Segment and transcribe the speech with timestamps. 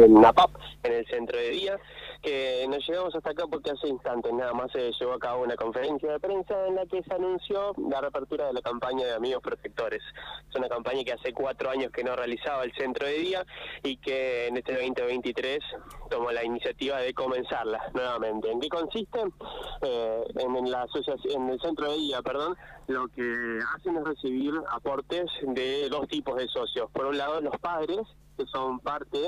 [0.00, 0.50] en NAPAP,
[0.82, 1.78] en el centro de día,
[2.22, 5.56] que nos llegamos hasta acá porque hace instantes nada más se llevó a cabo una
[5.56, 9.42] conferencia de prensa en la que se anunció la reapertura de la campaña de Amigos
[9.42, 10.02] Protectores.
[10.48, 13.46] Es una campaña que hace cuatro años que no realizaba el centro de día
[13.82, 15.58] y que en este 2023
[16.10, 18.50] tomó la iniciativa de comenzarla nuevamente.
[18.50, 19.18] ¿En qué consiste?
[19.82, 20.86] Eh, en, la
[21.24, 22.56] en el centro de día, perdón,
[22.86, 26.90] lo que hacen es recibir aportes de dos tipos de socios.
[26.92, 28.00] Por un lado, los padres
[28.36, 29.18] que son parte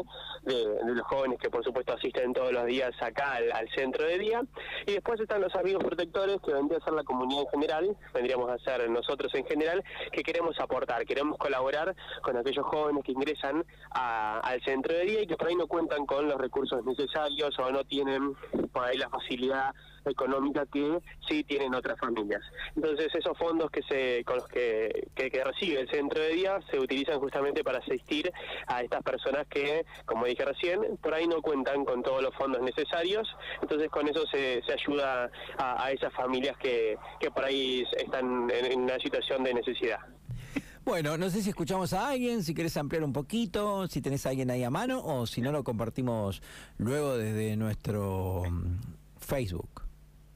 [0.43, 4.43] de, los jóvenes que por supuesto asisten todos los días acá al, centro de día.
[4.87, 8.51] Y después están los amigos protectores que vendría a ser la comunidad en general, vendríamos
[8.51, 9.83] a ser nosotros en general,
[10.13, 15.27] que queremos aportar, queremos colaborar con aquellos jóvenes que ingresan al centro de día y
[15.27, 18.35] que por ahí no cuentan con los recursos necesarios o no tienen
[18.73, 19.75] por ahí la facilidad
[20.11, 22.43] económica que sí tienen otras familias.
[22.77, 26.79] Entonces esos fondos que se con los que, que, recibe el centro de día se
[26.79, 28.33] utilizan justamente para asistir
[28.67, 32.63] a estas personas que, como dije recién, por ahí no cuentan con todos los fondos
[32.63, 33.29] necesarios,
[33.61, 38.81] entonces con eso se, se ayuda a, esas familias que, que por ahí están en,
[38.81, 40.01] una situación de necesidad.
[40.85, 44.31] Bueno, no sé si escuchamos a alguien, si querés ampliar un poquito, si tenés a
[44.31, 46.43] alguien ahí a mano o si no lo compartimos
[46.77, 48.81] luego desde nuestro mm,
[49.19, 49.84] Facebook.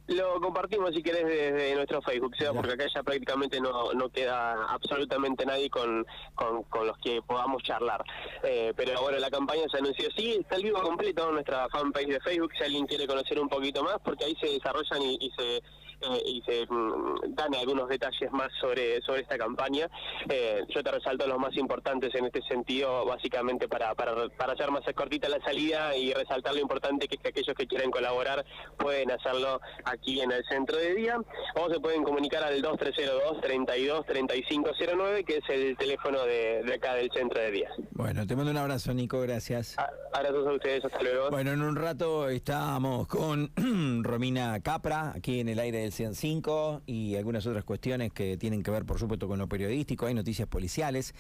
[0.09, 4.65] Lo compartimos si querés desde nuestro Facebook, sea porque acá ya prácticamente no, no queda
[4.73, 8.03] absolutamente nadie con, con, los que podamos charlar.
[8.43, 12.09] Eh, pero bueno, la campaña se anunció, sí, está el vivo completo en nuestra fanpage
[12.09, 15.63] de Facebook, si alguien quiere conocer un poquito más, porque ahí se desarrollan y se
[16.01, 19.89] eh, y se mm, dan algunos detalles más sobre, sobre esta campaña.
[20.29, 24.71] Eh, yo te resalto los más importantes en este sentido, básicamente para, para, para hacer
[24.71, 28.45] más cortita la salida y resaltar lo importante que es que aquellos que quieran colaborar
[28.77, 31.21] pueden hacerlo aquí en el centro de día
[31.55, 37.11] o se pueden comunicar al 2302 32 3509 que es el teléfono de, acá del
[37.13, 37.71] centro de día.
[37.93, 39.79] Bueno, te mando un abrazo Nico, gracias.
[39.79, 41.31] A, abrazos a ustedes, hasta luego.
[41.31, 43.51] Bueno, en un rato estamos con
[44.03, 48.71] Romina Capra aquí en el aire del 105 y algunas otras cuestiones que tienen que
[48.71, 50.07] ver, por supuesto, con lo periodístico.
[50.07, 51.15] Hay noticias policiales.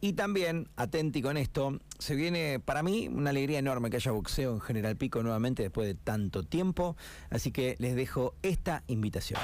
[0.00, 4.52] Y también, atenti con esto, se viene para mí una alegría enorme que haya boxeo
[4.52, 6.96] en General Pico nuevamente después de tanto tiempo.
[7.30, 9.40] Así que les dejo esta invitación.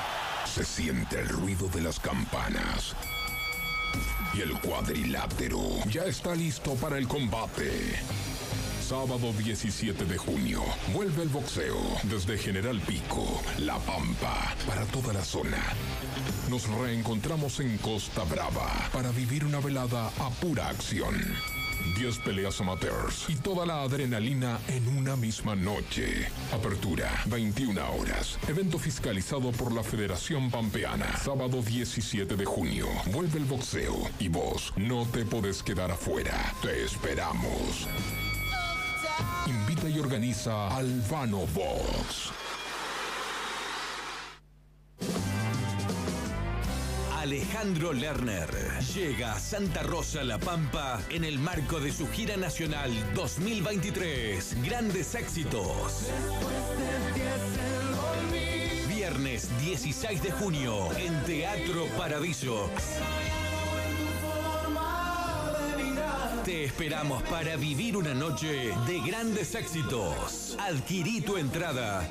[0.47, 2.94] Se siente el ruido de las campanas.
[4.34, 7.71] Y el cuadrilátero ya está listo para el combate.
[8.91, 15.25] Sábado 17 de junio, vuelve el boxeo desde General Pico, La Pampa, para toda la
[15.25, 15.62] zona.
[16.51, 21.15] Nos reencontramos en Costa Brava para vivir una velada a pura acción.
[22.01, 26.27] 10 peleas amateurs y toda la adrenalina en una misma noche.
[26.53, 28.41] Apertura, 21 horas.
[28.49, 31.17] Evento fiscalizado por la Federación Pampeana.
[31.17, 32.89] Sábado 17 de junio.
[33.12, 36.53] Vuelve el boxeo y vos no te podés quedar afuera.
[36.61, 37.87] Te esperamos.
[39.47, 42.32] Invita y organiza Albano Box.
[47.20, 48.50] Alejandro Lerner
[48.94, 54.62] llega a Santa Rosa La Pampa en el marco de su gira nacional 2023.
[54.64, 56.09] Grandes éxitos.
[58.88, 62.70] Viernes 16 de junio en Teatro Paradiso.
[66.50, 70.56] Te esperamos para vivir una noche de grandes éxitos.
[70.59, 72.05] Adquirí tu entrada